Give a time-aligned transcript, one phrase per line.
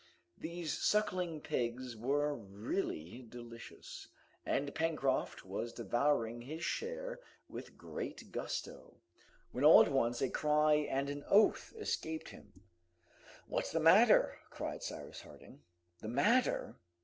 [0.39, 4.07] These suckling pigs were really delicious,
[4.43, 8.95] and Pencroft was devouring his share with great gusto,
[9.51, 12.63] when all at once a cry and an oath escaped him.
[13.45, 15.61] "What's the matter?" asked Cyrus Harding.
[15.99, 16.77] "The matter?